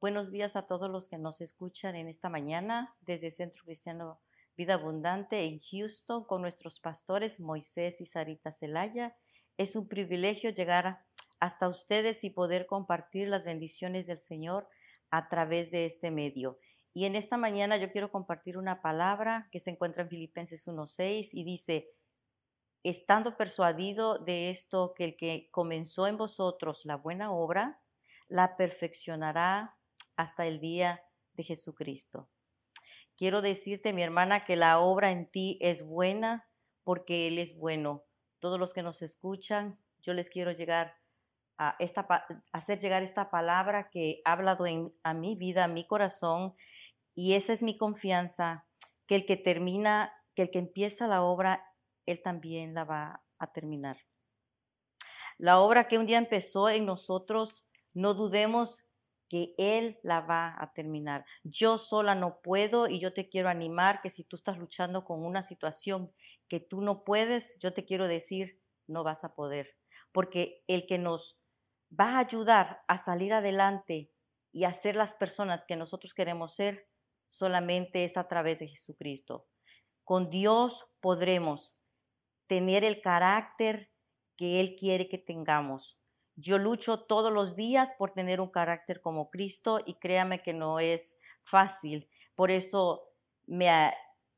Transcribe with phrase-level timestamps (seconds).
[0.00, 4.20] Buenos días a todos los que nos escuchan en esta mañana desde Centro Cristiano
[4.56, 9.16] Vida Abundante en Houston con nuestros pastores Moisés y Sarita Celaya.
[9.56, 11.04] Es un privilegio llegar
[11.40, 14.68] hasta ustedes y poder compartir las bendiciones del Señor
[15.10, 16.60] a través de este medio.
[16.94, 21.30] Y en esta mañana yo quiero compartir una palabra que se encuentra en Filipenses 1.6
[21.32, 21.90] y dice,
[22.84, 27.80] estando persuadido de esto, que el que comenzó en vosotros la buena obra,
[28.28, 29.77] la perfeccionará
[30.18, 31.00] hasta el día
[31.34, 32.28] de Jesucristo.
[33.16, 36.48] Quiero decirte, mi hermana, que la obra en ti es buena
[36.82, 38.04] porque Él es bueno.
[38.40, 40.96] Todos los que nos escuchan, yo les quiero llegar
[41.56, 42.06] a esta,
[42.52, 46.54] hacer llegar esta palabra que ha hablado en, a mi vida, a mi corazón,
[47.14, 48.66] y esa es mi confianza,
[49.06, 51.64] que el que termina, que el que empieza la obra,
[52.06, 53.98] Él también la va a terminar.
[55.36, 58.87] La obra que un día empezó en nosotros, no dudemos
[59.28, 61.24] que Él la va a terminar.
[61.44, 65.24] Yo sola no puedo y yo te quiero animar que si tú estás luchando con
[65.24, 66.12] una situación
[66.48, 69.76] que tú no puedes, yo te quiero decir, no vas a poder.
[70.12, 71.38] Porque el que nos
[71.98, 74.10] va a ayudar a salir adelante
[74.52, 76.88] y a ser las personas que nosotros queremos ser,
[77.28, 79.46] solamente es a través de Jesucristo.
[80.04, 81.76] Con Dios podremos
[82.46, 83.90] tener el carácter
[84.36, 86.00] que Él quiere que tengamos.
[86.40, 90.78] Yo lucho todos los días por tener un carácter como Cristo y créame que no
[90.78, 92.08] es fácil.
[92.36, 93.08] Por eso
[93.44, 93.92] me,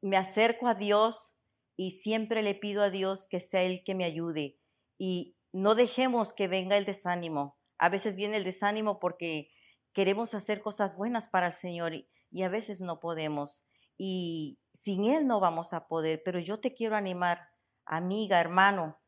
[0.00, 1.34] me acerco a Dios
[1.76, 4.58] y siempre le pido a Dios que sea Él que me ayude.
[4.96, 7.58] Y no dejemos que venga el desánimo.
[7.76, 9.50] A veces viene el desánimo porque
[9.92, 13.66] queremos hacer cosas buenas para el Señor y, y a veces no podemos.
[13.98, 16.22] Y sin Él no vamos a poder.
[16.24, 17.50] Pero yo te quiero animar,
[17.84, 18.98] amiga, hermano,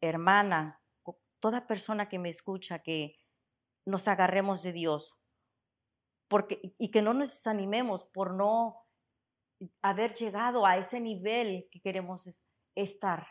[0.00, 0.81] hermana,
[1.42, 3.18] toda persona que me escucha, que
[3.84, 5.18] nos agarremos de Dios
[6.28, 8.86] porque, y que no nos desanimemos por no
[9.82, 12.30] haber llegado a ese nivel que queremos
[12.76, 13.26] estar.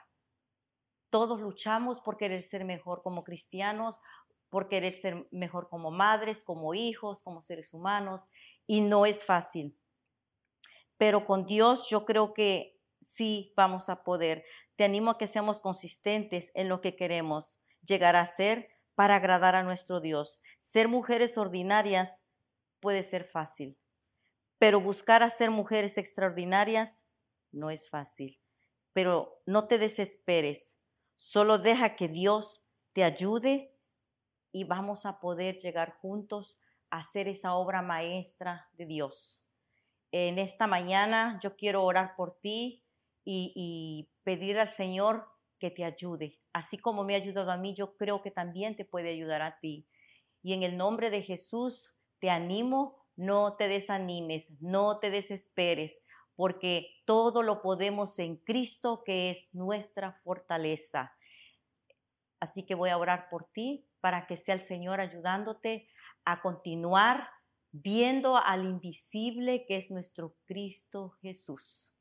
[1.09, 3.97] Todos luchamos por querer ser mejor como cristianos,
[4.49, 8.27] por querer ser mejor como madres, como hijos, como seres humanos,
[8.67, 9.79] y no es fácil.
[10.97, 14.43] Pero con Dios yo creo que sí vamos a poder.
[14.75, 19.55] Te animo a que seamos consistentes en lo que queremos llegar a ser para agradar
[19.55, 20.41] a nuestro Dios.
[20.59, 22.21] Ser mujeres ordinarias
[22.79, 23.77] puede ser fácil,
[24.57, 27.05] pero buscar a ser mujeres extraordinarias
[27.51, 28.39] no es fácil.
[28.93, 30.77] Pero no te desesperes,
[31.15, 33.73] solo deja que Dios te ayude
[34.51, 36.57] y vamos a poder llegar juntos
[36.89, 39.43] a hacer esa obra maestra de Dios.
[40.11, 42.83] En esta mañana yo quiero orar por ti
[43.23, 45.30] y, y pedir al Señor
[45.61, 46.39] que te ayude.
[46.51, 49.59] Así como me ha ayudado a mí, yo creo que también te puede ayudar a
[49.59, 49.87] ti.
[50.41, 56.01] Y en el nombre de Jesús te animo, no te desanimes, no te desesperes,
[56.35, 61.13] porque todo lo podemos en Cristo, que es nuestra fortaleza.
[62.39, 65.87] Así que voy a orar por ti para que sea el Señor ayudándote
[66.25, 67.29] a continuar
[67.71, 71.93] viendo al invisible que es nuestro Cristo Jesús.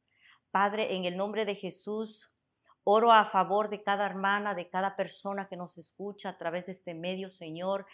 [0.51, 2.33] Padre, en el nombre de Jesús,
[2.93, 6.73] Oro a favor de cada hermana, de cada persona que nos escucha a través de
[6.73, 7.87] este medio, Señor.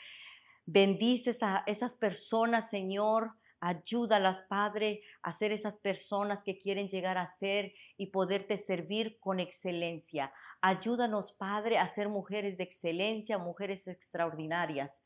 [0.65, 3.33] Bendices a esas personas, Señor.
[3.61, 9.39] Ayúdalas, Padre, a ser esas personas que quieren llegar a ser y poderte servir con
[9.39, 10.33] excelencia.
[10.63, 14.99] Ayúdanos, Padre, a ser mujeres de excelencia, mujeres extraordinarias.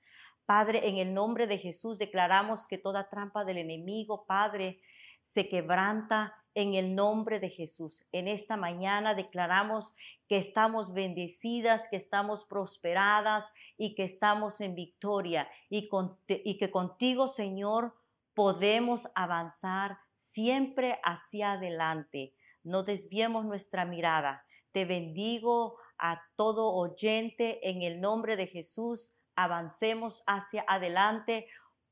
[0.47, 4.81] Padre, en el nombre de Jesús declaramos que toda trampa del enemigo, Padre,
[5.21, 8.06] se quebranta en el nombre de Jesús.
[8.12, 9.94] En esta mañana declaramos
[10.28, 13.44] que estamos bendecidas, que estamos prosperadas
[13.77, 17.94] y que estamos en victoria y, que contigo, Señor,
[18.34, 22.34] podemos avanzar siempre hacia adelante.
[22.62, 24.44] No desviemos nuestra mirada.
[24.72, 29.12] Te bendigo a todo oyente en el nombre de Jesús.
[29.37, 31.47] Avancemos hacia adelante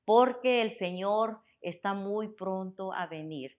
[0.04, 3.58] porque el Señor está muy pronto a venir.